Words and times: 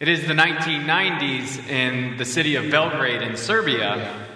It 0.00 0.06
is 0.06 0.28
the 0.28 0.32
1990s 0.32 1.68
in 1.68 2.18
the 2.18 2.24
city 2.24 2.54
of 2.54 2.70
Belgrade 2.70 3.20
in 3.20 3.36
Serbia, 3.36 4.26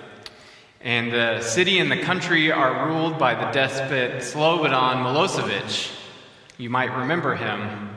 and 0.80 1.12
the 1.12 1.40
city 1.40 1.78
and 1.78 1.88
the 1.88 2.02
country 2.02 2.50
are 2.50 2.88
ruled 2.88 3.16
by 3.16 3.36
the 3.36 3.48
despot 3.52 4.22
Slobodan 4.22 5.04
Milosevic. 5.04 5.92
You 6.58 6.68
might 6.68 6.92
remember 6.96 7.36
him. 7.36 7.90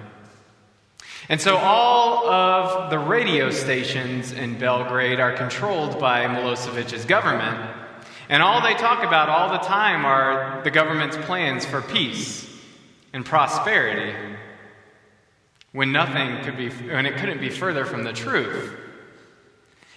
And 1.28 1.42
so 1.42 1.58
all 1.58 2.30
of 2.30 2.92
the 2.92 3.00
radio 3.00 3.50
stations 3.50 4.32
in 4.32 4.60
Belgrade 4.60 5.20
are 5.20 5.34
controlled 5.34 6.00
by 6.00 6.28
Milosevic's 6.28 7.06
government. 7.06 7.58
And 8.30 8.44
all 8.44 8.62
they 8.62 8.76
talk 8.76 9.04
about 9.04 9.28
all 9.28 9.50
the 9.50 9.66
time 9.66 10.06
are 10.06 10.62
the 10.64 10.70
government's 10.70 11.18
plans 11.18 11.66
for 11.66 11.82
peace 11.82 12.48
and 13.12 13.26
prosperity 13.26 14.14
when 15.76 15.92
nothing 15.92 16.42
could 16.46 16.56
be 16.56 16.70
when 16.70 17.06
it 17.06 17.18
couldn't 17.18 17.42
be 17.42 17.50
further 17.50 17.86
from 17.86 18.06
the 18.06 18.14
truth. 18.14 18.74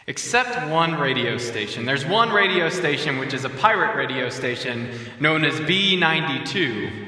Except 0.08 0.68
one 0.70 0.98
radio 0.98 1.38
station. 1.38 1.86
There's 1.86 2.04
one 2.04 2.30
radio 2.30 2.68
station 2.68 3.18
which 3.18 3.32
is 3.32 3.44
a 3.44 3.48
pirate 3.48 3.94
radio 3.94 4.28
station 4.28 4.90
known 5.20 5.44
as 5.44 5.54
b92 5.60 7.06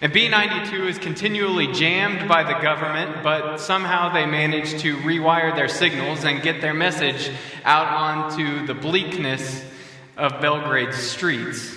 and 0.00 0.12
b92 0.12 0.88
is 0.88 0.98
continually 0.98 1.68
jammed 1.72 2.28
by 2.28 2.42
the 2.42 2.58
government 2.60 3.22
but 3.22 3.58
somehow 3.58 4.12
they 4.12 4.26
manage 4.26 4.80
to 4.80 4.96
rewire 4.98 5.54
their 5.54 5.68
signals 5.68 6.24
and 6.24 6.42
get 6.42 6.60
their 6.60 6.74
message 6.74 7.30
out 7.64 7.86
onto 7.86 8.66
the 8.66 8.74
bleakness 8.74 9.64
of 10.16 10.40
belgrade's 10.40 10.96
streets 10.96 11.76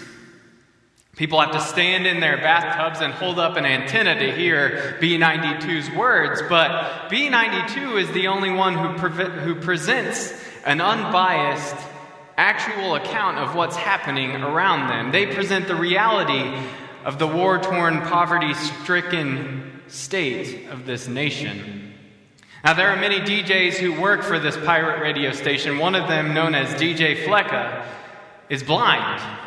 People 1.16 1.40
have 1.40 1.52
to 1.54 1.62
stand 1.62 2.06
in 2.06 2.20
their 2.20 2.38
bathtubs 2.38 3.00
and 3.00 3.14
hold 3.14 3.40
up 3.40 3.56
an 3.56 3.66
antenna 3.66 4.20
to 4.20 4.32
hear 4.34 4.98
B92's 5.00 5.90
words, 5.96 6.42
but 6.50 7.10
B92 7.10 8.02
is 8.02 8.12
the 8.12 8.28
only 8.28 8.52
one 8.52 8.74
who, 8.74 8.98
pre- 8.98 9.42
who 9.42 9.56
presents 9.56 10.34
an 10.66 10.82
unbiased, 10.82 11.76
actual 12.38 12.96
account 12.96 13.38
of 13.38 13.56
what's 13.56 13.78
happening 13.78 14.32
around 14.32 14.90
them. 14.90 15.14
They 15.14 15.26
present 15.26 15.70
the 15.70 15.76
reality 15.76 16.54
of 17.06 17.18
the 17.18 17.28
war 17.28 17.60
torn, 17.60 18.02
poverty 18.02 18.54
stricken 18.54 19.82
state 19.88 20.68
of 20.70 20.86
this 20.86 21.08
nation. 21.08 21.94
Now, 22.66 22.74
there 22.74 22.90
are 22.90 22.98
many 22.98 23.20
DJs 23.20 23.76
who 23.76 24.02
work 24.02 24.22
for 24.24 24.38
this 24.38 24.58
pirate 24.58 25.00
radio 25.00 25.32
station. 25.32 25.78
One 25.78 25.96
of 25.96 26.10
them, 26.10 26.34
known 26.34 26.56
as 26.56 26.68
DJ 26.82 27.24
Flecka, 27.24 27.86
is 28.50 28.64
blind. 28.64 29.45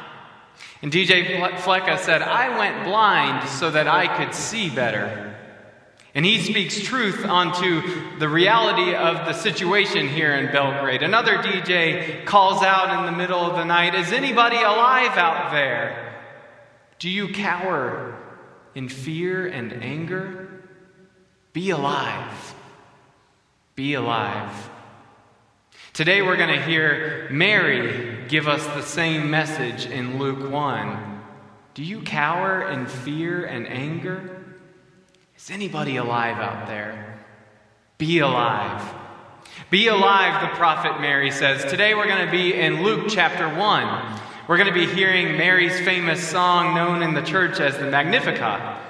And 0.82 0.92
DJ 0.92 1.40
Flecka 1.56 1.98
said, 1.98 2.22
I 2.22 2.56
went 2.56 2.84
blind 2.84 3.48
so 3.48 3.70
that 3.70 3.88
I 3.88 4.16
could 4.16 4.34
see 4.34 4.70
better. 4.70 5.34
And 6.14 6.24
he 6.24 6.40
speaks 6.40 6.80
truth 6.80 7.24
onto 7.24 8.18
the 8.18 8.28
reality 8.28 8.94
of 8.94 9.26
the 9.26 9.32
situation 9.32 10.08
here 10.08 10.32
in 10.32 10.50
Belgrade. 10.52 11.02
Another 11.02 11.38
DJ 11.38 12.24
calls 12.24 12.62
out 12.62 12.98
in 12.98 13.06
the 13.06 13.16
middle 13.16 13.40
of 13.40 13.56
the 13.56 13.64
night, 13.64 13.94
Is 13.94 14.12
anybody 14.12 14.56
alive 14.56 15.16
out 15.18 15.50
there? 15.52 16.16
Do 16.98 17.08
you 17.08 17.32
cower 17.32 18.16
in 18.74 18.88
fear 18.88 19.46
and 19.46 19.72
anger? 19.72 20.48
Be 21.52 21.70
alive. 21.70 22.54
Be 23.74 23.94
alive. 23.94 24.70
Today 25.98 26.22
we're 26.22 26.36
going 26.36 26.56
to 26.56 26.64
hear 26.64 27.27
Mary 27.28 28.24
give 28.28 28.46
us 28.46 28.64
the 28.66 28.82
same 28.82 29.32
message 29.32 29.84
in 29.86 30.16
Luke 30.16 30.48
1. 30.48 31.22
Do 31.74 31.82
you 31.82 32.02
cower 32.02 32.68
in 32.70 32.86
fear 32.86 33.44
and 33.44 33.66
anger? 33.66 34.44
Is 35.36 35.50
anybody 35.50 35.96
alive 35.96 36.36
out 36.36 36.69
there? 36.69 37.19
Be 37.98 38.20
alive. 38.20 38.94
Be 39.70 39.88
alive, 39.88 40.41
the 40.41 40.56
prophet 40.56 41.00
Mary 41.00 41.32
says. 41.32 41.69
Today 41.69 41.96
we're 41.96 42.06
going 42.06 42.25
to 42.25 42.30
be 42.30 42.54
in 42.54 42.84
Luke 42.84 43.06
chapter 43.09 43.48
1. 43.48 44.20
We're 44.47 44.56
going 44.56 44.72
to 44.72 44.72
be 44.72 44.86
hearing 44.86 45.36
Mary's 45.36 45.80
famous 45.80 46.22
song 46.22 46.76
known 46.76 47.03
in 47.03 47.15
the 47.15 47.22
church 47.22 47.59
as 47.59 47.76
the 47.76 47.91
Magnificat. 47.91 48.88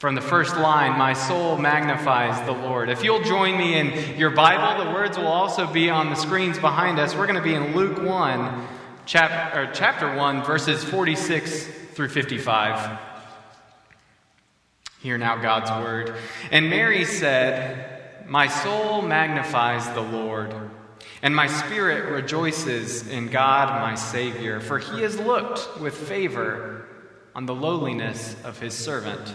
From 0.00 0.14
the 0.14 0.22
first 0.22 0.56
line, 0.56 0.98
my 0.98 1.12
soul 1.12 1.58
magnifies 1.58 2.42
the 2.46 2.52
Lord. 2.52 2.88
If 2.88 3.04
you'll 3.04 3.22
join 3.22 3.58
me 3.58 3.78
in 3.78 4.16
your 4.16 4.30
Bible, 4.30 4.82
the 4.82 4.90
words 4.92 5.18
will 5.18 5.26
also 5.26 5.66
be 5.66 5.90
on 5.90 6.08
the 6.08 6.16
screens 6.16 6.58
behind 6.58 6.98
us. 6.98 7.14
We're 7.14 7.26
going 7.26 7.36
to 7.36 7.42
be 7.42 7.52
in 7.52 7.76
Luke 7.76 8.02
1, 8.02 8.66
chapter, 9.04 9.70
chapter 9.74 10.16
1, 10.16 10.42
verses 10.42 10.82
46 10.82 11.66
through 11.92 12.08
55. 12.08 12.98
Hear 15.02 15.18
now 15.18 15.36
God's 15.36 15.70
word. 15.70 16.14
And 16.50 16.70
Mary 16.70 17.04
said, 17.04 18.24
My 18.26 18.46
soul 18.46 19.02
magnifies 19.02 19.86
the 19.90 20.00
Lord, 20.00 20.54
and 21.20 21.36
my 21.36 21.46
spirit 21.46 22.10
rejoices 22.10 23.06
in 23.06 23.28
God 23.28 23.68
my 23.82 23.96
Savior, 23.96 24.60
for 24.60 24.78
he 24.78 25.02
has 25.02 25.18
looked 25.18 25.78
with 25.78 25.94
favor 25.94 26.86
on 27.34 27.44
the 27.44 27.54
lowliness 27.54 28.34
of 28.44 28.58
his 28.58 28.72
servant. 28.72 29.34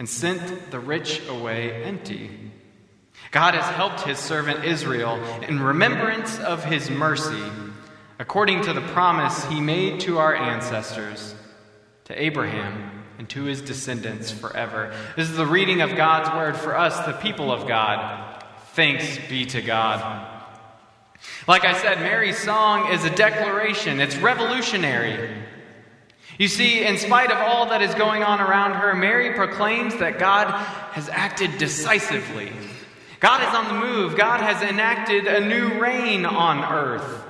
and 0.00 0.08
sent 0.08 0.70
the 0.70 0.80
rich 0.80 1.20
away 1.28 1.84
empty. 1.84 2.30
God 3.32 3.52
has 3.52 3.66
helped 3.76 4.00
his 4.00 4.18
servant 4.18 4.64
Israel 4.64 5.22
in 5.42 5.60
remembrance 5.60 6.38
of 6.38 6.64
his 6.64 6.88
mercy, 6.88 7.42
according 8.18 8.62
to 8.62 8.72
the 8.72 8.80
promise 8.80 9.44
he 9.44 9.60
made 9.60 10.00
to 10.00 10.16
our 10.16 10.34
ancestors, 10.34 11.34
to 12.04 12.18
Abraham 12.18 13.04
and 13.18 13.28
to 13.28 13.42
his 13.42 13.60
descendants 13.60 14.30
forever. 14.30 14.94
This 15.16 15.28
is 15.28 15.36
the 15.36 15.44
reading 15.44 15.82
of 15.82 15.94
God's 15.96 16.34
word 16.34 16.56
for 16.56 16.74
us, 16.74 16.98
the 17.04 17.12
people 17.20 17.52
of 17.52 17.68
God. 17.68 18.42
Thanks 18.72 19.18
be 19.28 19.44
to 19.44 19.60
God. 19.60 20.26
Like 21.46 21.66
I 21.66 21.78
said, 21.78 21.98
Mary's 21.98 22.38
song 22.38 22.90
is 22.90 23.04
a 23.04 23.14
declaration, 23.14 24.00
it's 24.00 24.16
revolutionary. 24.16 25.28
You 26.40 26.48
see, 26.48 26.86
in 26.86 26.96
spite 26.96 27.30
of 27.30 27.36
all 27.36 27.66
that 27.66 27.82
is 27.82 27.94
going 27.96 28.22
on 28.22 28.40
around 28.40 28.72
her, 28.72 28.94
Mary 28.94 29.34
proclaims 29.34 29.94
that 29.98 30.18
God 30.18 30.46
has 30.92 31.10
acted 31.10 31.58
decisively. 31.58 32.50
God 33.20 33.42
is 33.46 33.54
on 33.54 33.68
the 33.68 33.86
move. 33.86 34.16
God 34.16 34.40
has 34.40 34.62
enacted 34.62 35.26
a 35.26 35.46
new 35.46 35.78
reign 35.78 36.24
on 36.24 36.64
earth. 36.64 37.26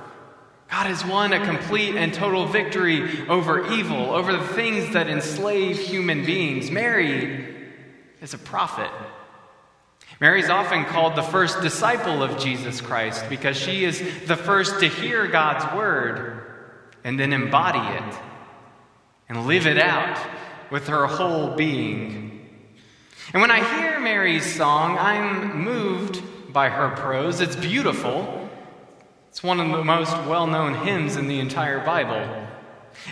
God 0.69 0.85
has 0.85 1.05
won 1.05 1.33
a 1.33 1.45
complete 1.45 1.97
and 1.97 2.13
total 2.13 2.45
victory 2.45 3.27
over 3.27 3.73
evil, 3.73 4.11
over 4.11 4.31
the 4.31 4.47
things 4.47 4.93
that 4.93 5.09
enslave 5.09 5.77
human 5.77 6.23
beings. 6.23 6.71
Mary 6.71 7.53
is 8.21 8.33
a 8.33 8.37
prophet. 8.37 8.89
Mary 10.21 10.39
is 10.39 10.49
often 10.49 10.85
called 10.85 11.17
the 11.17 11.21
first 11.21 11.59
disciple 11.59 12.23
of 12.23 12.39
Jesus 12.39 12.79
Christ 12.79 13.25
because 13.27 13.57
she 13.57 13.83
is 13.83 13.99
the 14.25 14.37
first 14.37 14.79
to 14.79 14.87
hear 14.87 15.27
God's 15.27 15.75
word 15.75 16.45
and 17.03 17.19
then 17.19 17.33
embody 17.33 17.79
it 17.79 18.30
and 19.31 19.47
live 19.47 19.65
it 19.65 19.77
out 19.77 20.19
with 20.71 20.87
her 20.87 21.07
whole 21.07 21.55
being. 21.55 22.49
And 23.31 23.41
when 23.41 23.49
I 23.49 23.63
hear 23.79 23.97
Mary's 23.97 24.55
song, 24.57 24.97
I'm 24.97 25.63
moved 25.63 26.21
by 26.51 26.67
her 26.67 26.89
prose. 26.97 27.39
It's 27.39 27.55
beautiful. 27.55 28.49
It's 29.29 29.41
one 29.41 29.61
of 29.61 29.69
the 29.69 29.85
most 29.85 30.11
well 30.27 30.47
known 30.47 30.85
hymns 30.85 31.15
in 31.15 31.29
the 31.29 31.39
entire 31.39 31.79
Bible. 31.85 32.45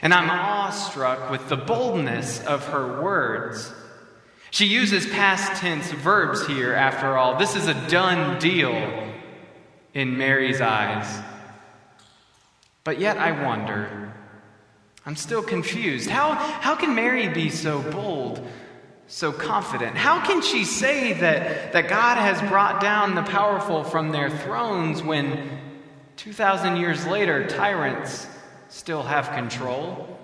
And 0.02 0.14
I'm 0.14 0.30
awestruck 0.30 1.32
with 1.32 1.48
the 1.48 1.56
boldness 1.56 2.44
of 2.46 2.68
her 2.68 3.02
words. 3.02 3.72
She 4.52 4.66
uses 4.66 5.06
past 5.06 5.62
tense 5.62 5.90
verbs 5.90 6.46
here, 6.48 6.74
after 6.74 7.18
all. 7.18 7.38
This 7.38 7.56
is 7.56 7.68
a 7.68 7.88
done 7.88 8.40
deal 8.40 9.14
in 9.94 10.18
Mary's 10.18 10.60
eyes. 10.60 11.24
But 12.84 13.00
yet 13.00 13.16
I 13.16 13.46
wonder 13.46 13.99
I'm 15.06 15.16
still 15.16 15.42
confused. 15.42 16.10
How, 16.10 16.34
how 16.34 16.76
can 16.76 16.94
Mary 16.96 17.28
be 17.30 17.50
so 17.50 17.82
bold, 17.82 18.46
so 19.08 19.32
confident? 19.32 19.96
How 19.98 20.26
can 20.26 20.42
she 20.42 20.66
say 20.66 21.14
that, 21.14 21.74
that 21.74 21.88
God 21.88 22.18
has 22.18 22.42
brought 22.50 22.82
down 22.82 23.16
the 23.16 23.24
powerful 23.24 23.84
from 23.84 24.12
their 24.12 24.30
thrones 24.30 25.02
when 25.02 25.60
2,000 26.18 26.78
years 26.78 27.08
later 27.08 27.48
tyrants 27.48 28.28
still 28.68 29.04
have 29.04 29.32
control? 29.32 30.20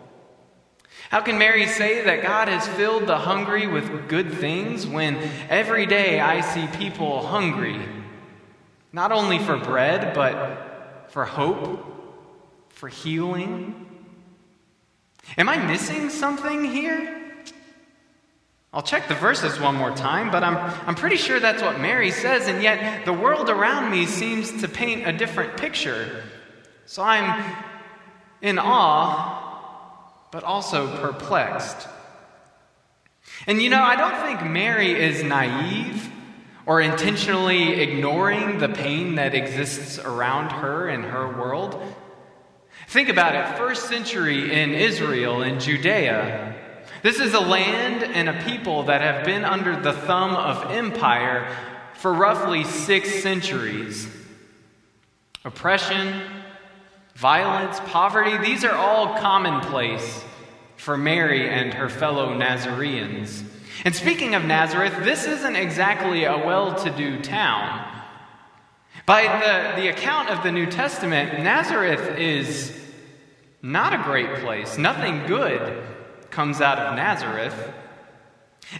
How 1.09 1.21
can 1.21 1.37
Mary 1.37 1.67
say 1.67 2.03
that 2.03 2.23
God 2.23 2.47
has 2.47 2.67
filled 2.67 3.07
the 3.07 3.17
hungry 3.17 3.67
with 3.67 4.09
good 4.09 4.33
things 4.33 4.87
when 4.87 5.17
every 5.49 5.85
day 5.85 6.19
I 6.19 6.41
see 6.41 6.67
people 6.77 7.25
hungry? 7.25 7.79
Not 8.91 9.11
only 9.11 9.39
for 9.39 9.57
bread, 9.57 10.13
but 10.13 11.07
for 11.09 11.25
hope, 11.25 11.85
for 12.69 12.89
healing. 12.89 13.94
Am 15.37 15.49
I 15.49 15.57
missing 15.57 16.09
something 16.09 16.63
here? 16.63 17.21
I'll 18.75 18.83
check 18.83 19.07
the 19.07 19.15
verses 19.15 19.57
one 19.59 19.75
more 19.75 19.95
time, 19.95 20.31
but 20.31 20.43
I'm, 20.43 20.57
I'm 20.85 20.95
pretty 20.95 21.15
sure 21.15 21.39
that's 21.39 21.61
what 21.61 21.79
Mary 21.79 22.11
says, 22.11 22.49
and 22.49 22.61
yet 22.61 23.05
the 23.05 23.13
world 23.13 23.49
around 23.49 23.89
me 23.89 24.05
seems 24.05 24.61
to 24.61 24.67
paint 24.67 25.07
a 25.07 25.13
different 25.13 25.55
picture. 25.55 26.23
So 26.85 27.01
I'm 27.01 27.55
in 28.41 28.59
awe, 28.59 30.27
but 30.29 30.43
also 30.43 30.93
perplexed. 30.97 31.87
And 33.47 33.61
you 33.61 33.69
know, 33.69 33.81
I 33.81 33.95
don't 33.95 34.21
think 34.25 34.51
Mary 34.51 34.91
is 34.91 35.23
naive 35.23 36.11
or 36.65 36.81
intentionally 36.81 37.79
ignoring 37.79 38.57
the 38.57 38.69
pain 38.69 39.15
that 39.15 39.33
exists 39.33 39.99
around 39.99 40.49
her 40.49 40.89
in 40.89 41.03
her 41.03 41.27
world. 41.27 41.81
Think 42.87 43.09
about 43.09 43.35
it 43.35 43.57
first 43.57 43.89
century 43.89 44.51
in 44.51 44.73
Israel, 44.73 45.41
in 45.41 45.59
Judea. 45.59 46.55
This 47.01 47.19
is 47.19 47.33
a 47.33 47.39
land 47.39 48.03
and 48.03 48.29
a 48.29 48.43
people 48.43 48.83
that 48.83 49.01
have 49.01 49.25
been 49.25 49.43
under 49.43 49.79
the 49.79 49.93
thumb 49.93 50.35
of 50.35 50.71
empire 50.71 51.55
for 51.93 52.13
roughly 52.13 52.63
six 52.63 53.21
centuries. 53.21 54.07
Oppression, 55.43 56.21
violence, 57.15 57.79
poverty, 57.85 58.37
these 58.37 58.63
are 58.63 58.75
all 58.75 59.17
commonplace 59.19 60.23
for 60.77 60.97
Mary 60.97 61.49
and 61.49 61.73
her 61.73 61.89
fellow 61.89 62.33
Nazareans. 62.33 63.43
And 63.83 63.95
speaking 63.95 64.35
of 64.35 64.45
Nazareth, 64.45 64.95
this 65.03 65.25
isn't 65.25 65.55
exactly 65.55 66.23
a 66.25 66.37
well 66.37 66.75
to 66.83 66.89
do 66.91 67.21
town. 67.21 67.84
By 69.05 69.23
the, 69.23 69.81
the 69.81 69.87
account 69.89 70.29
of 70.29 70.41
the 70.41 70.51
New 70.51 70.65
Testament, 70.65 71.43
Nazareth 71.43 72.17
is 72.17 72.75
not 73.61 73.93
a 73.93 74.03
great 74.03 74.35
place. 74.37 74.79
Nothing 74.79 75.27
good 75.27 75.83
comes 76.31 76.59
out 76.59 76.79
of 76.79 76.95
Nazareth. 76.95 77.71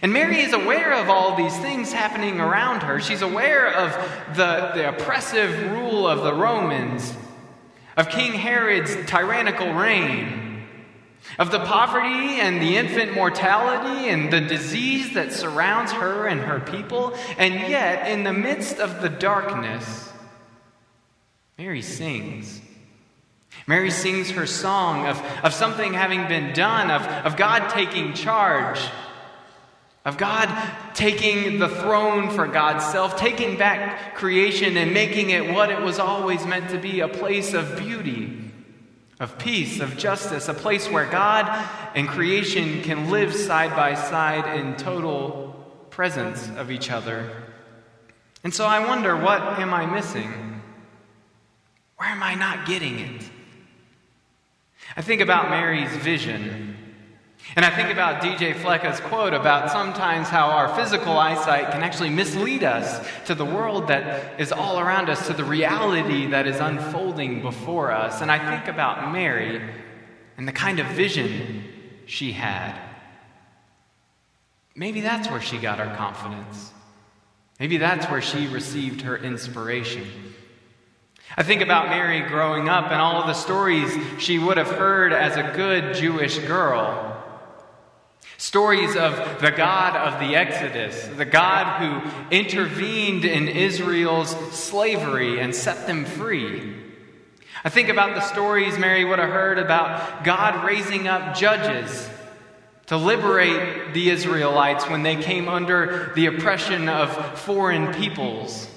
And 0.02 0.12
Mary 0.12 0.40
is 0.40 0.52
aware 0.52 0.94
of 0.94 1.08
all 1.08 1.36
these 1.36 1.56
things 1.58 1.92
happening 1.92 2.40
around 2.40 2.82
her. 2.82 2.98
She's 2.98 3.22
aware 3.22 3.72
of 3.72 3.92
the, 4.36 4.72
the 4.74 4.88
oppressive 4.88 5.70
rule 5.70 6.08
of 6.08 6.24
the 6.24 6.34
Romans, 6.34 7.14
of 7.96 8.08
King 8.08 8.32
Herod's 8.32 8.96
tyrannical 9.06 9.72
reign, 9.74 10.64
of 11.38 11.52
the 11.52 11.60
poverty 11.60 12.40
and 12.40 12.60
the 12.60 12.76
infant 12.76 13.14
mortality 13.14 14.08
and 14.08 14.32
the 14.32 14.40
disease 14.40 15.14
that 15.14 15.32
surrounds 15.32 15.92
her 15.92 16.26
and 16.26 16.40
her 16.40 16.58
people. 16.58 17.16
And 17.38 17.54
yet, 17.70 18.10
in 18.10 18.24
the 18.24 18.32
midst 18.32 18.80
of 18.80 19.02
the 19.02 19.08
darkness, 19.08 20.12
Mary 21.58 21.80
sings. 21.80 22.60
Mary 23.66 23.90
sings 23.90 24.30
her 24.30 24.46
song 24.46 25.06
of, 25.06 25.20
of 25.42 25.54
something 25.54 25.94
having 25.94 26.28
been 26.28 26.52
done, 26.52 26.90
of, 26.90 27.02
of 27.02 27.36
God 27.36 27.70
taking 27.70 28.12
charge, 28.12 28.78
of 30.04 30.18
God 30.18 30.48
taking 30.94 31.58
the 31.58 31.68
throne 31.68 32.30
for 32.30 32.46
God's 32.46 32.84
self, 32.84 33.16
taking 33.16 33.56
back 33.56 34.14
creation 34.14 34.76
and 34.76 34.92
making 34.92 35.30
it 35.30 35.52
what 35.52 35.70
it 35.70 35.80
was 35.80 35.98
always 35.98 36.44
meant 36.46 36.70
to 36.70 36.78
be 36.78 37.00
a 37.00 37.08
place 37.08 37.54
of 37.54 37.78
beauty, 37.78 38.52
of 39.18 39.38
peace, 39.38 39.80
of 39.80 39.96
justice, 39.96 40.48
a 40.48 40.54
place 40.54 40.90
where 40.90 41.06
God 41.06 41.48
and 41.94 42.06
creation 42.06 42.82
can 42.82 43.10
live 43.10 43.34
side 43.34 43.74
by 43.74 43.94
side 43.94 44.60
in 44.60 44.76
total 44.76 45.56
presence 45.88 46.50
of 46.50 46.70
each 46.70 46.90
other. 46.90 47.30
And 48.44 48.54
so 48.54 48.66
I 48.66 48.86
wonder 48.86 49.16
what 49.16 49.40
am 49.40 49.72
I 49.72 49.86
missing? 49.86 50.55
Where 51.96 52.08
am 52.08 52.22
I 52.22 52.34
not 52.34 52.66
getting 52.66 52.98
it? 52.98 53.30
I 54.96 55.02
think 55.02 55.20
about 55.20 55.50
Mary's 55.50 55.94
vision. 55.96 56.76
And 57.54 57.64
I 57.64 57.70
think 57.70 57.90
about 57.90 58.22
DJ 58.22 58.54
Flecka's 58.54 58.98
quote 59.00 59.32
about 59.32 59.70
sometimes 59.70 60.28
how 60.28 60.48
our 60.48 60.74
physical 60.74 61.16
eyesight 61.16 61.70
can 61.70 61.82
actually 61.82 62.10
mislead 62.10 62.64
us 62.64 63.06
to 63.26 63.34
the 63.34 63.44
world 63.44 63.88
that 63.88 64.40
is 64.40 64.52
all 64.52 64.80
around 64.80 65.08
us, 65.08 65.26
to 65.28 65.32
the 65.32 65.44
reality 65.44 66.26
that 66.26 66.46
is 66.46 66.58
unfolding 66.58 67.42
before 67.42 67.92
us. 67.92 68.20
And 68.20 68.32
I 68.32 68.56
think 68.56 68.68
about 68.68 69.12
Mary 69.12 69.62
and 70.36 70.48
the 70.48 70.52
kind 70.52 70.80
of 70.80 70.86
vision 70.88 71.64
she 72.06 72.32
had. 72.32 72.78
Maybe 74.74 75.00
that's 75.00 75.30
where 75.30 75.40
she 75.40 75.56
got 75.56 75.78
her 75.78 75.94
confidence. 75.96 76.72
Maybe 77.60 77.78
that's 77.78 78.06
where 78.10 78.20
she 78.20 78.48
received 78.48 79.02
her 79.02 79.16
inspiration. 79.16 80.06
I 81.34 81.42
think 81.42 81.62
about 81.62 81.88
Mary 81.88 82.20
growing 82.28 82.68
up 82.68 82.90
and 82.90 83.00
all 83.00 83.26
the 83.26 83.34
stories 83.34 83.90
she 84.18 84.38
would 84.38 84.56
have 84.56 84.70
heard 84.70 85.12
as 85.12 85.36
a 85.36 85.52
good 85.56 85.94
Jewish 85.94 86.38
girl. 86.38 87.12
Stories 88.38 88.96
of 88.96 89.40
the 89.40 89.50
God 89.50 89.96
of 89.96 90.20
the 90.20 90.36
Exodus, 90.36 91.06
the 91.16 91.24
God 91.24 91.80
who 91.80 92.10
intervened 92.30 93.24
in 93.24 93.48
Israel's 93.48 94.30
slavery 94.54 95.40
and 95.40 95.54
set 95.54 95.86
them 95.86 96.04
free. 96.04 96.74
I 97.64 97.70
think 97.70 97.88
about 97.88 98.14
the 98.14 98.20
stories 98.20 98.78
Mary 98.78 99.04
would 99.04 99.18
have 99.18 99.30
heard 99.30 99.58
about 99.58 100.22
God 100.22 100.64
raising 100.64 101.08
up 101.08 101.34
judges 101.34 102.08
to 102.86 102.96
liberate 102.96 103.94
the 103.94 104.10
Israelites 104.10 104.88
when 104.88 105.02
they 105.02 105.16
came 105.16 105.48
under 105.48 106.12
the 106.14 106.26
oppression 106.26 106.88
of 106.88 107.40
foreign 107.40 107.92
peoples. 107.94 108.68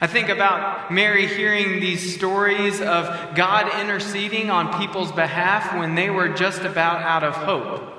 I 0.00 0.06
think 0.06 0.28
about 0.28 0.92
Mary 0.92 1.26
hearing 1.26 1.80
these 1.80 2.14
stories 2.14 2.80
of 2.80 3.34
God 3.34 3.80
interceding 3.80 4.50
on 4.50 4.80
people's 4.80 5.12
behalf 5.12 5.78
when 5.78 5.94
they 5.94 6.10
were 6.10 6.30
just 6.30 6.62
about 6.62 7.02
out 7.02 7.22
of 7.22 7.34
hope. 7.34 7.90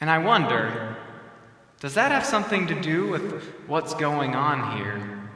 And 0.00 0.10
I 0.10 0.18
wonder, 0.18 0.96
does 1.80 1.94
that 1.94 2.12
have 2.12 2.24
something 2.24 2.66
to 2.68 2.80
do 2.80 3.08
with 3.08 3.42
what's 3.66 3.94
going 3.94 4.34
on 4.34 4.76
here? 4.76 5.30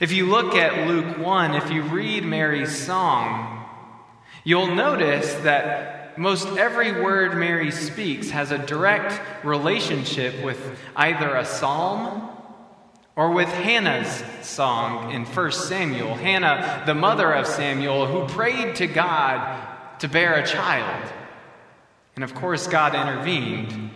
If 0.00 0.12
you 0.12 0.26
look 0.26 0.54
at 0.54 0.88
Luke 0.88 1.18
1, 1.18 1.54
if 1.54 1.70
you 1.70 1.82
read 1.82 2.24
Mary's 2.24 2.76
song, 2.76 3.66
you'll 4.44 4.74
notice 4.74 5.34
that 5.42 6.18
most 6.18 6.48
every 6.58 6.92
word 7.00 7.36
Mary 7.36 7.70
speaks 7.70 8.30
has 8.30 8.50
a 8.50 8.58
direct 8.58 9.20
relationship 9.44 10.42
with 10.44 10.78
either 10.96 11.34
a 11.34 11.44
psalm 11.44 12.39
or 13.16 13.32
with 13.32 13.48
Hannah's 13.48 14.22
song 14.46 15.12
in 15.12 15.24
1 15.24 15.52
Samuel. 15.52 16.14
Hannah, 16.14 16.82
the 16.86 16.94
mother 16.94 17.32
of 17.32 17.46
Samuel, 17.46 18.06
who 18.06 18.32
prayed 18.32 18.76
to 18.76 18.86
God 18.86 19.68
to 19.98 20.08
bear 20.08 20.34
a 20.34 20.46
child. 20.46 21.12
And 22.14 22.24
of 22.24 22.34
course, 22.34 22.66
God 22.66 22.94
intervened. 22.94 23.90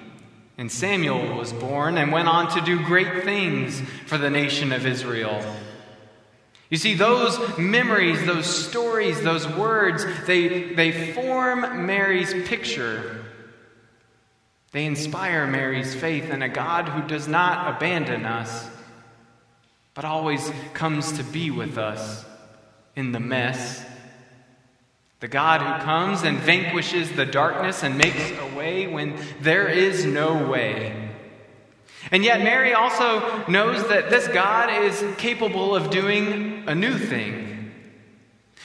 And 0.57 0.71
Samuel 0.71 1.37
was 1.37 1.53
born 1.53 1.99
and 1.99 2.13
went 2.13 2.29
on 2.29 2.49
to 2.55 2.61
do 2.61 2.85
great 2.85 3.25
things 3.25 3.81
for 4.07 4.19
the 4.19 4.31
nation 4.31 4.73
of 4.73 4.87
Israel. 4.87 5.43
You 6.71 6.79
see, 6.79 6.95
those 6.95 7.59
memories, 7.59 8.25
those 8.27 8.47
stories, 8.47 9.21
those 9.23 9.47
words, 9.47 10.05
they, 10.27 10.75
they 10.75 11.13
form 11.13 11.87
Mary's 11.87 12.33
picture. 12.49 13.25
They 14.73 14.87
inspire 14.87 15.47
Mary's 15.47 15.95
faith 15.95 16.31
in 16.31 16.43
a 16.43 16.49
God 16.49 16.89
who 16.89 17.07
does 17.07 17.29
not 17.29 17.77
abandon 17.77 18.25
us 18.25 18.69
but 19.95 20.05
always 20.05 20.51
comes 20.73 21.13
to 21.13 21.25
be 21.25 21.51
with 21.51 21.79
us 21.79 22.25
in 22.97 23.13
the 23.13 23.21
mess. 23.21 23.85
The 25.21 25.29
God 25.29 25.61
who 25.63 25.85
comes 25.85 26.23
and 26.23 26.39
vanquishes 26.39 27.13
the 27.13 27.25
darkness 27.25 27.83
and 27.83 27.97
makes 27.97 28.31
a 28.31 28.57
way 28.57 28.87
when 28.87 29.17
there 29.41 29.69
is 29.69 30.05
no 30.05 30.47
way. 30.47 31.11
And 32.11 32.23
yet, 32.23 32.43
Mary 32.43 32.75
also 32.75 33.47
knows 33.47 33.89
that 33.89 34.11
this 34.11 34.29
God 34.29 34.85
is 34.85 35.03
capable 35.17 35.75
of 35.75 35.91
doing 35.91 36.65
a 36.67 36.75
new 36.75 36.99
thing. 36.99 37.73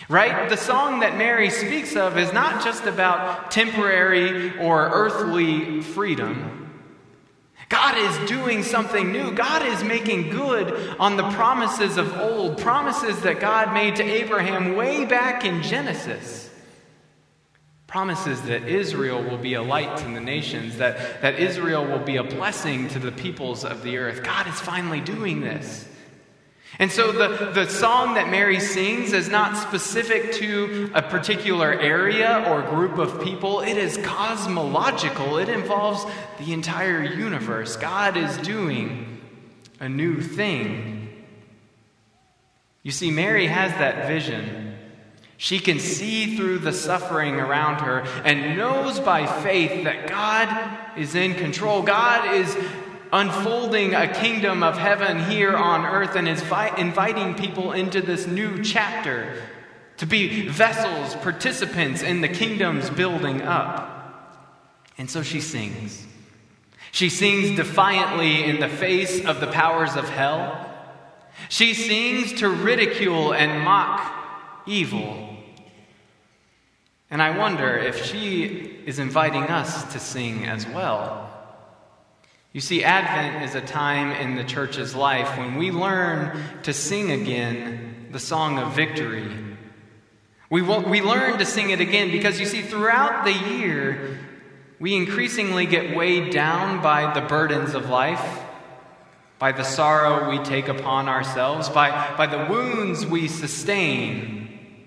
Right? 0.09 0.49
The 0.49 0.57
song 0.57 1.01
that 1.01 1.17
Mary 1.17 1.49
speaks 1.49 1.95
of 1.95 2.17
is 2.17 2.33
not 2.33 2.63
just 2.63 2.85
about 2.85 3.51
temporary 3.51 4.57
or 4.59 4.89
earthly 4.89 5.81
freedom. 5.81 6.58
God 7.69 7.97
is 7.97 8.29
doing 8.29 8.63
something 8.63 9.11
new. 9.11 9.31
God 9.31 9.63
is 9.63 9.83
making 9.83 10.31
good 10.31 10.73
on 10.99 11.17
the 11.17 11.29
promises 11.31 11.97
of 11.97 12.11
old, 12.17 12.57
promises 12.57 13.21
that 13.21 13.39
God 13.39 13.73
made 13.73 13.95
to 13.97 14.03
Abraham 14.03 14.75
way 14.75 15.05
back 15.05 15.45
in 15.45 15.61
Genesis. 15.61 16.49
Promises 17.85 18.41
that 18.43 18.67
Israel 18.67 19.23
will 19.23 19.37
be 19.37 19.53
a 19.53 19.61
light 19.61 19.97
to 19.97 20.03
the 20.05 20.19
nations, 20.19 20.77
that, 20.77 21.21
that 21.21 21.39
Israel 21.39 21.85
will 21.85 21.99
be 21.99 22.17
a 22.17 22.23
blessing 22.23 22.87
to 22.89 22.99
the 22.99 23.11
peoples 23.11 23.63
of 23.63 23.83
the 23.83 23.97
earth. 23.97 24.23
God 24.23 24.47
is 24.47 24.59
finally 24.59 25.01
doing 25.01 25.41
this. 25.41 25.87
And 26.77 26.91
so 26.91 27.11
the, 27.11 27.51
the 27.51 27.67
song 27.67 28.13
that 28.13 28.29
Mary 28.29 28.59
sings 28.59 29.11
is 29.11 29.27
not 29.27 29.57
specific 29.57 30.33
to 30.33 30.91
a 30.93 31.01
particular 31.01 31.73
area 31.73 32.45
or 32.47 32.61
group 32.61 32.97
of 32.97 33.21
people. 33.23 33.61
It 33.61 33.77
is 33.77 33.97
cosmological. 33.97 35.37
It 35.39 35.49
involves 35.49 36.05
the 36.37 36.53
entire 36.53 37.03
universe. 37.03 37.75
God 37.75 38.15
is 38.15 38.37
doing 38.37 39.19
a 39.79 39.89
new 39.89 40.21
thing. 40.21 41.25
You 42.83 42.91
see, 42.91 43.11
Mary 43.11 43.47
has 43.47 43.71
that 43.73 44.07
vision. 44.07 44.77
She 45.37 45.59
can 45.59 45.79
see 45.79 46.35
through 46.37 46.59
the 46.59 46.73
suffering 46.73 47.35
around 47.35 47.79
her 47.79 48.01
and 48.23 48.57
knows 48.57 48.99
by 48.99 49.25
faith 49.41 49.85
that 49.85 50.07
God 50.07 50.97
is 50.97 51.15
in 51.15 51.35
control. 51.35 51.81
God 51.81 52.35
is 52.35 52.55
unfolding 53.11 53.95
a 53.95 54.13
kingdom 54.13 54.63
of 54.63 54.77
heaven 54.77 55.23
here 55.29 55.55
on 55.55 55.85
earth 55.85 56.15
and 56.15 56.27
is 56.27 56.41
vi- 56.41 56.75
inviting 56.77 57.35
people 57.35 57.71
into 57.71 58.01
this 58.01 58.27
new 58.27 58.63
chapter 58.63 59.41
to 59.97 60.05
be 60.05 60.47
vessels, 60.47 61.15
participants 61.15 62.01
in 62.01 62.21
the 62.21 62.29
kingdom's 62.29 62.89
building 62.89 63.41
up. 63.41 63.95
And 64.97 65.09
so 65.09 65.23
she 65.23 65.41
sings. 65.41 66.05
She 66.91 67.09
sings 67.09 67.55
defiantly 67.55 68.43
in 68.45 68.59
the 68.59 68.69
face 68.69 69.25
of 69.25 69.39
the 69.39 69.47
powers 69.47 69.95
of 69.95 70.07
hell. 70.07 70.65
She 71.49 71.73
sings 71.73 72.39
to 72.39 72.49
ridicule 72.49 73.33
and 73.33 73.63
mock 73.63 74.13
evil. 74.65 75.37
And 77.11 77.21
I 77.21 77.37
wonder 77.37 77.75
if 77.77 78.05
she 78.05 78.81
is 78.85 78.99
inviting 78.99 79.43
us 79.43 79.93
to 79.93 79.99
sing 79.99 80.45
as 80.45 80.67
well. 80.67 81.28
You 82.51 82.61
see, 82.61 82.83
Advent 82.83 83.43
is 83.43 83.53
a 83.53 83.61
time 83.61 84.11
in 84.11 84.35
the 84.35 84.43
church's 84.43 84.95
life 84.95 85.37
when 85.37 85.55
we 85.55 85.69
learn 85.69 86.43
to 86.63 86.73
sing 86.73 87.11
again 87.11 88.07
the 88.11 88.19
song 88.19 88.57
of 88.57 88.75
victory. 88.75 89.27
We, 90.49 90.63
we 90.63 91.01
learn 91.01 91.37
to 91.37 91.45
sing 91.45 91.69
it 91.69 91.79
again 91.79 92.09
because 92.09 92.39
you 92.39 92.47
see, 92.47 92.63
throughout 92.63 93.23
the 93.23 93.33
year, 93.33 94.17
we 94.79 94.95
increasingly 94.95 95.67
get 95.67 95.95
weighed 95.95 96.33
down 96.33 96.81
by 96.81 97.13
the 97.13 97.21
burdens 97.21 97.75
of 97.75 97.87
life, 97.87 98.39
by 99.37 99.51
the 99.51 99.63
sorrow 99.63 100.31
we 100.31 100.43
take 100.43 100.69
upon 100.69 101.07
ourselves, 101.07 101.69
by, 101.69 102.15
by 102.17 102.25
the 102.25 102.51
wounds 102.51 103.05
we 103.05 103.27
sustain 103.27 104.85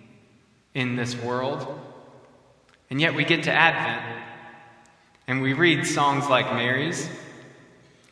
in 0.74 0.96
this 0.96 1.14
world. 1.14 1.78
And 2.90 3.00
yet 3.00 3.14
we 3.14 3.24
get 3.24 3.44
to 3.44 3.52
Advent 3.52 4.24
and 5.28 5.42
we 5.42 5.52
read 5.52 5.86
songs 5.86 6.28
like 6.28 6.52
Mary's 6.54 7.08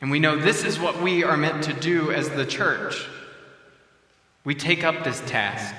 and 0.00 0.10
we 0.10 0.18
know 0.18 0.36
this 0.36 0.64
is 0.64 0.78
what 0.78 1.02
we 1.02 1.24
are 1.24 1.36
meant 1.36 1.64
to 1.64 1.72
do 1.72 2.10
as 2.10 2.28
the 2.30 2.46
church. 2.46 3.06
We 4.44 4.54
take 4.54 4.84
up 4.84 5.04
this 5.04 5.20
task. 5.26 5.74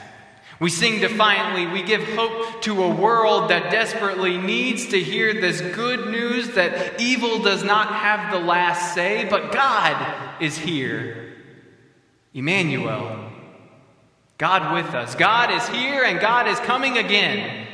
We 0.60 0.70
sing 0.70 1.00
defiantly. 1.00 1.66
We 1.66 1.82
give 1.82 2.04
hope 2.04 2.62
to 2.62 2.84
a 2.84 2.94
world 2.94 3.50
that 3.50 3.72
desperately 3.72 4.38
needs 4.38 4.90
to 4.90 5.02
hear 5.02 5.34
this 5.34 5.60
good 5.60 6.12
news 6.12 6.50
that 6.50 7.02
evil 7.02 7.40
does 7.40 7.64
not 7.64 7.88
have 7.88 8.32
the 8.32 8.40
last 8.40 8.94
say, 8.94 9.26
but 9.28 9.52
God 9.52 10.40
is 10.40 10.56
here. 10.56 11.34
Emmanuel. 12.36 13.32
God 14.38 14.76
with 14.76 14.94
us. 14.94 15.16
God 15.16 15.50
is 15.52 15.68
here 15.70 16.04
and 16.04 16.20
God 16.20 16.48
is 16.48 16.60
coming 16.60 17.00
again 17.00 17.68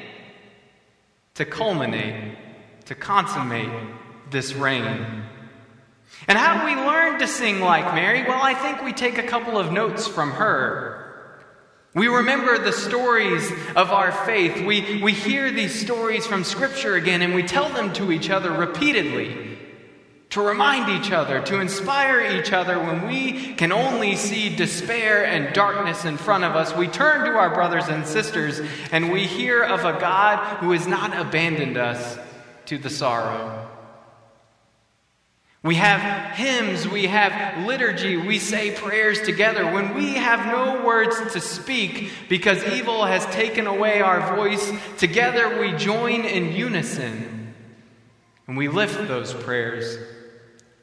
to 1.35 1.43
culminate, 1.43 2.37
to 2.85 2.95
consummate 2.95 3.69
this 4.31 4.53
reign. 4.53 5.23
And 6.27 6.37
how 6.37 6.59
do 6.59 6.65
we 6.65 6.75
learn 6.75 7.19
to 7.19 7.27
sing 7.27 7.59
like 7.59 7.93
Mary? 7.93 8.23
Well, 8.23 8.41
I 8.41 8.53
think 8.53 8.81
we 8.83 8.93
take 8.93 9.17
a 9.17 9.23
couple 9.23 9.57
of 9.57 9.71
notes 9.71 10.07
from 10.07 10.31
her. 10.31 11.03
We 11.93 12.07
remember 12.07 12.57
the 12.59 12.73
stories 12.73 13.49
of 13.75 13.91
our 13.91 14.11
faith. 14.11 14.65
We, 14.65 15.01
we 15.01 15.13
hear 15.13 15.51
these 15.51 15.79
stories 15.79 16.27
from 16.27 16.43
Scripture 16.43 16.95
again 16.95 17.21
and 17.21 17.33
we 17.33 17.43
tell 17.43 17.69
them 17.69 17.93
to 17.93 18.11
each 18.11 18.29
other 18.29 18.51
repeatedly 18.51 19.57
to 20.29 20.41
remind 20.41 20.89
each 20.89 21.11
other, 21.11 21.41
to 21.41 21.59
inspire 21.59 22.37
each 22.37 22.51
other 22.51 22.77
when 22.77 23.07
we 23.07 23.53
can 23.55 23.71
only 23.71 24.15
see 24.15 24.53
despair 24.53 25.25
and 25.25 25.53
darkness 25.53 26.03
in 26.03 26.17
front 26.17 26.43
of 26.43 26.55
us. 26.55 26.75
We 26.75 26.87
turn 26.87 27.25
to 27.25 27.37
our 27.37 27.53
brothers 27.53 27.87
and 27.87 28.05
sisters 28.05 28.61
and 28.91 29.11
we 29.11 29.25
hear 29.25 29.63
of 29.63 29.85
a 29.85 29.99
God 29.99 30.57
who 30.57 30.71
has 30.71 30.85
not 30.85 31.17
abandoned 31.17 31.77
us 31.77 32.19
to 32.65 32.77
the 32.77 32.89
sorrow. 32.89 33.76
We 35.63 35.75
have 35.75 36.35
hymns, 36.35 36.87
we 36.87 37.07
have 37.07 37.65
liturgy, 37.65 38.15
we 38.15 38.39
say 38.39 38.71
prayers 38.71 39.21
together. 39.21 39.65
When 39.65 39.95
we 39.95 40.13
have 40.13 40.45
no 40.45 40.85
words 40.85 41.33
to 41.33 41.41
speak 41.41 42.11
because 42.29 42.63
evil 42.63 43.05
has 43.05 43.25
taken 43.27 43.67
away 43.67 44.01
our 44.01 44.35
voice, 44.35 44.71
together 44.97 45.59
we 45.59 45.73
join 45.73 46.25
in 46.25 46.53
unison 46.53 47.53
and 48.47 48.55
we 48.55 48.69
lift 48.69 49.07
those 49.07 49.33
prayers. 49.33 49.97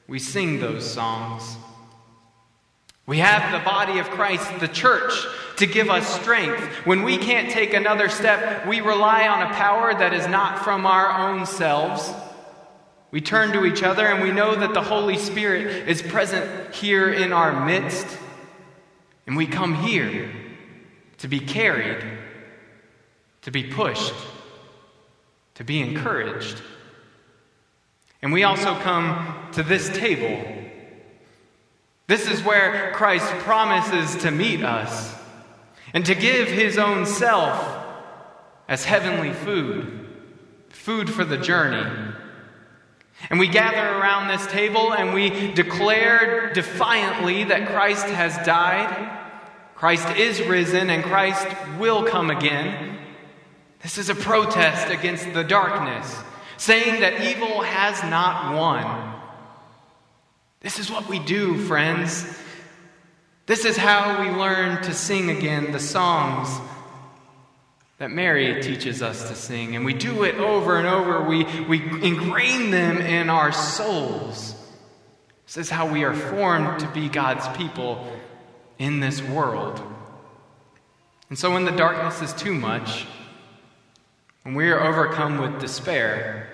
We 0.07 0.19
sing 0.19 0.61
those 0.61 0.89
songs. 0.89 1.57
We 3.07 3.19
have 3.19 3.53
the 3.53 3.65
body 3.65 3.99
of 3.99 4.11
Christ, 4.11 4.61
the 4.61 4.69
church, 4.69 5.13
to 5.57 5.67
give 5.67 5.89
us 5.89 6.07
strength. 6.21 6.63
When 6.87 7.03
we 7.03 7.17
can't 7.17 7.51
take 7.51 7.75
another 7.75 8.09
step, 8.09 8.67
we 8.67 8.81
rely 8.81 9.29
on 9.29 9.43
a 9.43 9.55
power 9.55 9.95
that 9.95 10.13
is 10.13 10.27
not 10.27 10.65
from 10.65 10.85
our 10.85 11.31
own 11.31 11.47
selves. 11.47 12.13
We 13.15 13.21
turn 13.21 13.53
to 13.53 13.65
each 13.65 13.85
other 13.85 14.09
and 14.09 14.25
we 14.25 14.33
know 14.33 14.57
that 14.57 14.75
the 14.75 14.83
Holy 14.83 15.19
Spirit 15.19 15.89
is 15.89 16.03
present 16.03 16.75
here 16.75 17.13
in 17.13 17.33
our 17.33 17.65
midst. 17.65 18.09
And 19.29 19.37
we 19.37 19.47
come 19.47 19.77
here 19.77 20.33
to 21.19 21.29
be 21.29 21.39
carried, 21.39 22.05
to 23.43 23.53
be 23.53 23.63
pushed, 23.63 24.15
to 25.55 25.63
be 25.63 25.81
encouraged. 25.81 26.61
And 28.21 28.33
we 28.33 28.43
also 28.43 28.75
come 28.81 29.49
to 29.53 29.63
this 29.63 29.89
table. 29.91 30.45
This 32.09 32.29
is 32.29 32.43
where 32.43 32.91
Christ 32.95 33.31
promises 33.45 34.21
to 34.25 34.33
meet 34.33 34.65
us 34.65 35.15
and 35.93 36.05
to 36.07 36.17
give 36.17 36.49
his 36.49 36.79
own 36.79 37.07
self 37.07 37.79
as 38.67 38.85
heavenly 38.85 39.33
food, 39.33 40.05
food 40.71 41.09
for 41.09 41.25
the 41.25 41.39
journey 41.39 42.04
and 43.31 43.39
we 43.39 43.49
gather 43.49 43.99
around 43.99 44.29
this 44.29 44.47
table 44.49 44.93
and 44.93 45.15
we 45.15 45.53
declare 45.53 46.53
defiantly 46.53 47.45
that 47.45 47.69
Christ 47.69 48.07
has 48.07 48.37
died, 48.47 49.21
Christ 49.75 50.09
is 50.17 50.43
risen, 50.43 50.91
and 50.91 51.03
Christ 51.03 51.47
will 51.79 52.05
come 52.05 52.31
again. 52.31 52.99
This 53.83 53.99
is 53.99 54.09
a 54.09 54.15
protest 54.15 54.91
against 54.91 55.33
the 55.33 55.45
darkness, 55.45 56.17
saying 56.57 57.01
that 57.01 57.21
evil 57.21 57.61
has 57.63 58.03
not 58.05 58.55
won. 58.55 59.15
This 60.61 60.79
is 60.79 60.91
what 60.91 61.09
we 61.09 61.19
do, 61.19 61.59
friends. 61.65 62.39
This 63.47 63.67
is 63.67 63.77
how 63.77 64.23
we 64.23 64.31
learn 64.31 64.83
to 64.85 64.95
sing 64.95 65.31
again 65.31 65.73
the 65.73 65.81
songs 65.81 66.49
that 67.99 68.11
Mary 68.11 68.61
teaches 68.63 69.03
us 69.03 69.29
to 69.29 69.35
sing. 69.35 69.77
And 69.77 69.85
we 69.85 69.95
do 69.95 70.25
it 70.25 70.37
over 70.37 70.79
and 70.79 70.87
over. 70.87 71.23
We, 71.23 71.45
we 71.65 71.81
ingrain 72.03 72.71
them 72.71 72.99
in 72.99 73.31
our 73.31 73.53
souls. 73.53 74.55
This 75.47 75.57
is 75.59 75.71
how 75.71 75.93
we 75.93 76.05
are 76.05 76.15
formed 76.15 76.81
to 76.81 76.89
be 76.89 77.09
God's 77.09 77.47
people 77.57 78.11
in 78.79 79.01
this 79.01 79.23
world. 79.23 79.81
And 81.29 81.39
so 81.39 81.53
when 81.53 81.65
the 81.65 81.73
darkness 81.73 82.21
is 82.23 82.33
too 82.33 82.55
much, 82.55 83.07
when 84.43 84.55
we 84.55 84.71
are 84.71 84.81
overcome 84.81 85.39
with 85.39 85.61
despair, 85.61 86.49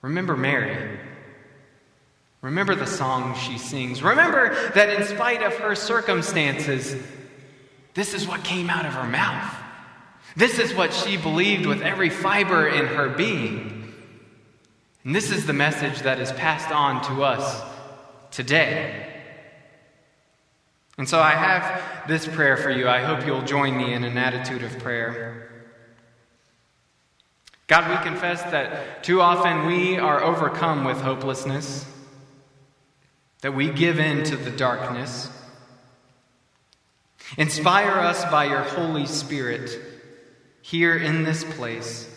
remember 0.00 0.36
Mary. 0.36 0.98
Remember 2.40 2.74
the 2.74 2.86
song 2.86 3.36
she 3.36 3.58
sings. 3.58 4.02
Remember 4.02 4.52
that 4.72 4.88
in 4.88 5.06
spite 5.06 5.42
of 5.42 5.54
her 5.58 5.76
circumstances, 5.76 6.96
this 7.94 8.14
is 8.14 8.26
what 8.26 8.42
came 8.42 8.68
out 8.68 8.84
of 8.84 8.94
her 8.94 9.06
mouth. 9.06 9.61
This 10.36 10.58
is 10.58 10.74
what 10.74 10.94
she 10.94 11.16
believed 11.16 11.66
with 11.66 11.82
every 11.82 12.10
fiber 12.10 12.66
in 12.66 12.86
her 12.86 13.08
being. 13.08 13.92
And 15.04 15.14
this 15.14 15.30
is 15.30 15.46
the 15.46 15.52
message 15.52 16.00
that 16.00 16.20
is 16.20 16.32
passed 16.32 16.70
on 16.70 17.02
to 17.04 17.24
us 17.24 17.62
today. 18.30 19.08
And 20.98 21.08
so 21.08 21.20
I 21.20 21.30
have 21.30 22.06
this 22.08 22.26
prayer 22.26 22.56
for 22.56 22.70
you. 22.70 22.88
I 22.88 23.00
hope 23.00 23.26
you'll 23.26 23.42
join 23.42 23.76
me 23.76 23.92
in 23.92 24.04
an 24.04 24.16
attitude 24.16 24.62
of 24.62 24.78
prayer. 24.78 25.50
God, 27.66 27.90
we 27.90 28.04
confess 28.04 28.42
that 28.42 29.02
too 29.02 29.20
often 29.20 29.66
we 29.66 29.98
are 29.98 30.22
overcome 30.22 30.84
with 30.84 31.00
hopelessness, 31.00 31.86
that 33.40 33.54
we 33.54 33.70
give 33.70 33.98
in 33.98 34.24
to 34.24 34.36
the 34.36 34.50
darkness. 34.50 35.30
Inspire 37.38 37.92
us 37.92 38.24
by 38.26 38.44
your 38.44 38.62
Holy 38.62 39.06
Spirit 39.06 39.91
here 40.62 40.96
in 40.96 41.24
this 41.24 41.44
place, 41.44 42.08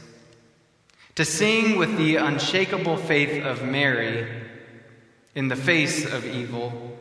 to 1.15 1.25
sing 1.25 1.77
with 1.77 1.97
the 1.97 2.15
unshakable 2.15 2.97
faith 2.97 3.43
of 3.43 3.63
Mary 3.63 4.27
in 5.33 5.49
the 5.49 5.55
face 5.55 6.05
of 6.05 6.25
evil, 6.25 6.95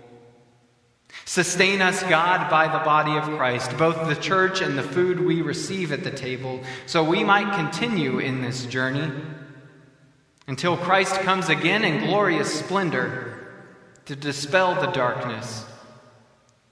Sustain 1.24 1.80
us, 1.80 2.02
God, 2.02 2.50
by 2.50 2.66
the 2.66 2.84
body 2.84 3.16
of 3.16 3.36
Christ, 3.36 3.76
both 3.78 4.08
the 4.08 4.20
church 4.20 4.60
and 4.60 4.76
the 4.76 4.82
food 4.82 5.20
we 5.20 5.40
receive 5.40 5.90
at 5.90 6.04
the 6.04 6.10
table, 6.10 6.60
so 6.86 7.02
we 7.02 7.24
might 7.24 7.56
continue 7.56 8.18
in 8.18 8.42
this 8.42 8.66
journey 8.66 9.10
until 10.46 10.76
Christ 10.76 11.14
comes 11.20 11.48
again 11.48 11.84
in 11.84 12.06
glorious 12.06 12.52
splendor 12.52 13.48
to 14.04 14.14
dispel 14.14 14.74
the 14.74 14.92
darkness, 14.92 15.64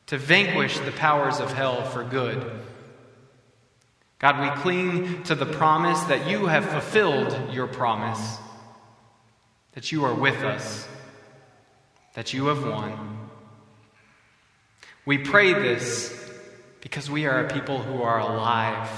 to 0.07 0.19
vanquish 0.19 0.79
the 0.81 0.93
powers 0.93 1.41
of 1.41 1.53
hell 1.53 1.85
for 1.85 2.05
good. 2.05 2.61
God, 4.23 4.41
we 4.41 4.63
cling 4.63 5.25
to 5.25 5.35
the 5.35 5.47
promise 5.47 6.01
that 6.05 6.31
you 6.31 6.47
have 6.47 6.65
fulfilled 6.65 7.53
your 7.53 7.67
promise, 7.67 8.39
that 9.73 9.91
you 9.91 10.05
are 10.05 10.15
with 10.15 10.43
us, 10.45 10.87
that 12.15 12.33
you 12.33 12.47
have 12.47 12.65
won. 12.65 13.29
We 15.05 15.19
pray 15.19 15.53
this 15.53 16.17
because 16.81 17.11
we 17.11 17.27
are 17.27 17.45
a 17.45 17.53
people 17.53 17.83
who 17.83 18.01
are 18.01 18.21
alive. 18.21 18.89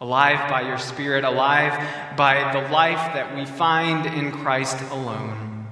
Alive 0.00 0.48
by 0.48 0.62
your 0.62 0.78
Spirit, 0.78 1.24
alive 1.24 2.16
by 2.16 2.52
the 2.52 2.68
life 2.68 3.14
that 3.14 3.34
we 3.34 3.44
find 3.44 4.06
in 4.06 4.30
Christ 4.30 4.80
alone. 4.92 5.66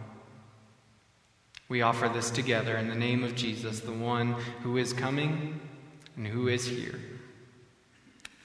We 1.68 1.82
offer 1.82 2.08
this 2.08 2.30
together 2.30 2.76
in 2.76 2.88
the 2.88 2.96
name 2.96 3.22
of 3.22 3.36
Jesus, 3.36 3.78
the 3.78 3.92
one 3.92 4.32
who 4.64 4.76
is 4.76 4.92
coming 4.92 5.60
and 6.16 6.26
who 6.26 6.48
is 6.48 6.66
here. 6.66 6.98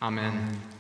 Amen. 0.02 0.75